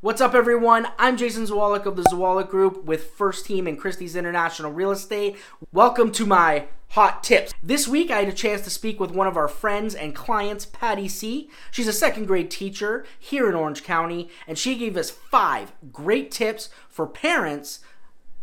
What's 0.00 0.20
up, 0.20 0.32
everyone? 0.32 0.86
I'm 0.96 1.16
Jason 1.16 1.42
Zawalik 1.44 1.84
of 1.84 1.96
the 1.96 2.04
Zawalik 2.04 2.48
Group 2.48 2.84
with 2.84 3.10
First 3.10 3.44
Team 3.46 3.66
and 3.66 3.76
Christie's 3.76 4.14
International 4.14 4.70
Real 4.70 4.92
Estate. 4.92 5.36
Welcome 5.72 6.12
to 6.12 6.24
my 6.24 6.66
hot 6.90 7.24
tips. 7.24 7.52
This 7.64 7.88
week, 7.88 8.08
I 8.08 8.20
had 8.20 8.28
a 8.28 8.32
chance 8.32 8.60
to 8.60 8.70
speak 8.70 9.00
with 9.00 9.10
one 9.10 9.26
of 9.26 9.36
our 9.36 9.48
friends 9.48 9.96
and 9.96 10.14
clients, 10.14 10.66
Patty 10.66 11.08
C. 11.08 11.50
She's 11.72 11.88
a 11.88 11.92
second 11.92 12.26
grade 12.26 12.48
teacher 12.48 13.04
here 13.18 13.48
in 13.48 13.56
Orange 13.56 13.82
County, 13.82 14.28
and 14.46 14.56
she 14.56 14.78
gave 14.78 14.96
us 14.96 15.10
five 15.10 15.72
great 15.90 16.30
tips 16.30 16.68
for 16.88 17.04
parents 17.04 17.80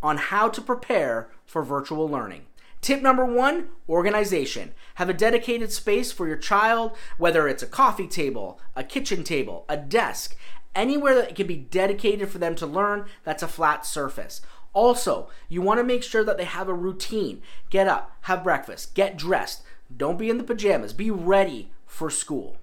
on 0.02 0.18
how 0.18 0.50
to 0.50 0.60
prepare 0.60 1.30
for 1.46 1.62
virtual 1.62 2.06
learning. 2.06 2.44
Tip 2.82 3.00
number 3.00 3.24
one 3.24 3.70
organization. 3.88 4.74
Have 4.96 5.08
a 5.08 5.14
dedicated 5.14 5.72
space 5.72 6.12
for 6.12 6.28
your 6.28 6.36
child, 6.36 6.94
whether 7.16 7.48
it's 7.48 7.62
a 7.62 7.66
coffee 7.66 8.06
table, 8.06 8.60
a 8.76 8.84
kitchen 8.84 9.24
table, 9.24 9.64
a 9.70 9.78
desk 9.78 10.36
anywhere 10.76 11.14
that 11.14 11.34
can 11.34 11.46
be 11.46 11.56
dedicated 11.56 12.28
for 12.28 12.38
them 12.38 12.54
to 12.56 12.66
learn 12.66 13.06
that's 13.24 13.42
a 13.42 13.48
flat 13.48 13.84
surface. 13.86 14.40
Also, 14.72 15.30
you 15.48 15.62
want 15.62 15.78
to 15.78 15.84
make 15.84 16.02
sure 16.02 16.22
that 16.22 16.36
they 16.36 16.44
have 16.44 16.68
a 16.68 16.74
routine. 16.74 17.40
Get 17.70 17.88
up, 17.88 18.12
have 18.22 18.44
breakfast, 18.44 18.94
get 18.94 19.16
dressed. 19.16 19.62
Don't 19.94 20.18
be 20.18 20.28
in 20.28 20.38
the 20.38 20.44
pajamas. 20.44 20.92
Be 20.92 21.10
ready 21.10 21.70
for 21.86 22.10
school. 22.10 22.58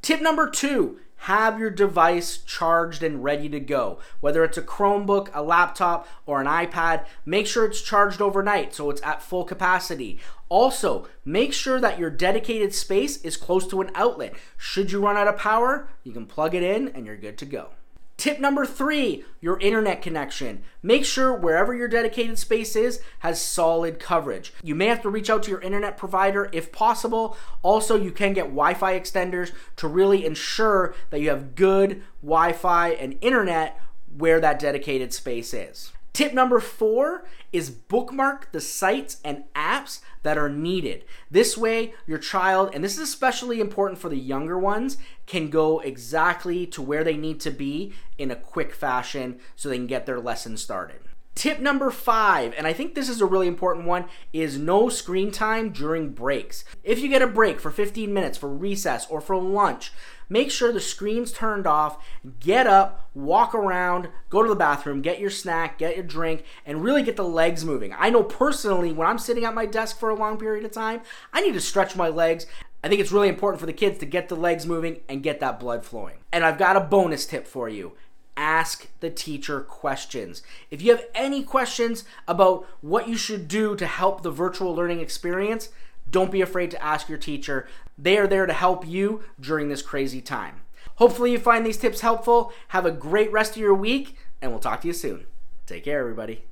Tip 0.00 0.22
number 0.22 0.48
two 0.48 0.98
have 1.22 1.58
your 1.58 1.70
device 1.70 2.38
charged 2.38 3.02
and 3.02 3.22
ready 3.24 3.48
to 3.48 3.60
go. 3.60 3.98
Whether 4.20 4.44
it's 4.44 4.56
a 4.58 4.62
Chromebook, 4.62 5.30
a 5.34 5.42
laptop, 5.42 6.06
or 6.26 6.40
an 6.40 6.46
iPad, 6.46 7.04
make 7.26 7.46
sure 7.46 7.64
it's 7.64 7.82
charged 7.82 8.22
overnight 8.22 8.74
so 8.74 8.88
it's 8.90 9.02
at 9.02 9.22
full 9.22 9.44
capacity. 9.44 10.18
Also, 10.48 11.06
make 11.24 11.52
sure 11.52 11.80
that 11.80 11.98
your 11.98 12.10
dedicated 12.10 12.74
space 12.74 13.20
is 13.22 13.36
close 13.36 13.66
to 13.66 13.80
an 13.80 13.90
outlet. 13.94 14.34
Should 14.56 14.92
you 14.92 15.00
run 15.00 15.16
out 15.16 15.28
of 15.28 15.36
power, 15.36 15.88
you 16.04 16.12
can 16.12 16.26
plug 16.26 16.54
it 16.54 16.62
in 16.62 16.88
and 16.88 17.04
you're 17.04 17.16
good 17.16 17.36
to 17.38 17.46
go. 17.46 17.70
Tip 18.18 18.40
number 18.40 18.66
three, 18.66 19.24
your 19.40 19.60
internet 19.60 20.02
connection. 20.02 20.64
Make 20.82 21.04
sure 21.04 21.32
wherever 21.32 21.72
your 21.72 21.86
dedicated 21.86 22.36
space 22.36 22.74
is 22.74 23.00
has 23.20 23.40
solid 23.40 24.00
coverage. 24.00 24.52
You 24.60 24.74
may 24.74 24.86
have 24.86 25.00
to 25.02 25.08
reach 25.08 25.30
out 25.30 25.44
to 25.44 25.50
your 25.52 25.60
internet 25.60 25.96
provider 25.96 26.50
if 26.52 26.72
possible. 26.72 27.36
Also, 27.62 27.94
you 27.96 28.10
can 28.10 28.32
get 28.32 28.46
Wi 28.46 28.74
Fi 28.74 28.98
extenders 28.98 29.52
to 29.76 29.86
really 29.86 30.26
ensure 30.26 30.96
that 31.10 31.20
you 31.20 31.30
have 31.30 31.54
good 31.54 32.02
Wi 32.20 32.52
Fi 32.54 32.88
and 32.88 33.16
internet 33.20 33.80
where 34.16 34.40
that 34.40 34.58
dedicated 34.58 35.12
space 35.12 35.54
is. 35.54 35.92
Tip 36.18 36.34
number 36.34 36.58
four 36.58 37.22
is 37.52 37.70
bookmark 37.70 38.50
the 38.50 38.60
sites 38.60 39.18
and 39.24 39.44
apps 39.54 40.00
that 40.24 40.36
are 40.36 40.48
needed. 40.48 41.04
This 41.30 41.56
way, 41.56 41.94
your 42.08 42.18
child, 42.18 42.70
and 42.74 42.82
this 42.82 42.94
is 42.94 43.08
especially 43.08 43.60
important 43.60 44.00
for 44.00 44.08
the 44.08 44.18
younger 44.18 44.58
ones, 44.58 44.96
can 45.26 45.48
go 45.48 45.78
exactly 45.78 46.66
to 46.66 46.82
where 46.82 47.04
they 47.04 47.16
need 47.16 47.38
to 47.42 47.52
be 47.52 47.92
in 48.18 48.32
a 48.32 48.34
quick 48.34 48.74
fashion 48.74 49.38
so 49.54 49.68
they 49.68 49.76
can 49.76 49.86
get 49.86 50.06
their 50.06 50.18
lesson 50.18 50.56
started. 50.56 51.02
Tip 51.34 51.60
number 51.60 51.92
five, 51.92 52.52
and 52.58 52.66
I 52.66 52.72
think 52.72 52.94
this 52.94 53.08
is 53.08 53.20
a 53.20 53.26
really 53.26 53.46
important 53.46 53.86
one, 53.86 54.06
is 54.32 54.58
no 54.58 54.88
screen 54.88 55.30
time 55.30 55.70
during 55.70 56.10
breaks. 56.10 56.64
If 56.82 56.98
you 56.98 57.08
get 57.08 57.22
a 57.22 57.28
break 57.28 57.60
for 57.60 57.70
15 57.70 58.12
minutes 58.12 58.36
for 58.36 58.48
recess 58.48 59.06
or 59.08 59.20
for 59.20 59.36
lunch, 59.36 59.92
make 60.28 60.50
sure 60.50 60.72
the 60.72 60.80
screen's 60.80 61.30
turned 61.30 61.64
off, 61.64 62.04
get 62.40 62.66
up, 62.66 63.08
walk 63.14 63.54
around, 63.54 64.08
go 64.30 64.42
to 64.42 64.48
the 64.48 64.56
bathroom, 64.56 65.00
get 65.00 65.20
your 65.20 65.30
snack, 65.30 65.78
get 65.78 65.94
your 65.94 66.04
drink, 66.04 66.42
and 66.66 66.82
really 66.82 67.04
get 67.04 67.14
the 67.14 67.22
legs 67.22 67.64
moving. 67.64 67.94
I 67.96 68.10
know 68.10 68.24
personally, 68.24 68.92
when 68.92 69.06
I'm 69.06 69.18
sitting 69.18 69.44
at 69.44 69.54
my 69.54 69.64
desk 69.64 69.98
for 69.98 70.10
a 70.10 70.16
long 70.16 70.38
period 70.38 70.64
of 70.64 70.72
time, 70.72 71.02
I 71.32 71.40
need 71.40 71.54
to 71.54 71.60
stretch 71.60 71.94
my 71.94 72.08
legs. 72.08 72.46
I 72.82 72.88
think 72.88 73.00
it's 73.00 73.12
really 73.12 73.28
important 73.28 73.60
for 73.60 73.66
the 73.66 73.72
kids 73.72 73.98
to 73.98 74.06
get 74.06 74.28
the 74.28 74.36
legs 74.36 74.66
moving 74.66 75.00
and 75.08 75.22
get 75.22 75.40
that 75.40 75.58
blood 75.60 75.84
flowing. 75.84 76.16
And 76.32 76.44
I've 76.44 76.58
got 76.58 76.76
a 76.76 76.80
bonus 76.80 77.26
tip 77.26 77.46
for 77.46 77.68
you 77.68 77.92
ask 78.38 78.88
the 79.00 79.10
teacher 79.10 79.60
questions. 79.60 80.42
If 80.70 80.80
you 80.80 80.92
have 80.92 81.04
any 81.14 81.42
questions 81.42 82.04
about 82.26 82.66
what 82.80 83.08
you 83.08 83.16
should 83.16 83.48
do 83.48 83.74
to 83.76 83.86
help 83.86 84.22
the 84.22 84.30
virtual 84.30 84.74
learning 84.74 85.00
experience, 85.00 85.70
don't 86.10 86.30
be 86.30 86.40
afraid 86.40 86.70
to 86.70 86.82
ask 86.82 87.08
your 87.08 87.18
teacher. 87.18 87.66
They 87.98 88.16
are 88.16 88.28
there 88.28 88.46
to 88.46 88.52
help 88.52 88.86
you 88.86 89.24
during 89.40 89.68
this 89.68 89.82
crazy 89.82 90.20
time. 90.20 90.62
Hopefully, 90.96 91.32
you 91.32 91.38
find 91.38 91.66
these 91.66 91.76
tips 91.76 92.00
helpful. 92.00 92.52
Have 92.68 92.86
a 92.86 92.90
great 92.90 93.30
rest 93.32 93.52
of 93.52 93.58
your 93.58 93.74
week, 93.74 94.16
and 94.40 94.50
we'll 94.50 94.60
talk 94.60 94.80
to 94.82 94.86
you 94.86 94.94
soon. 94.94 95.26
Take 95.66 95.84
care, 95.84 96.00
everybody. 96.00 96.44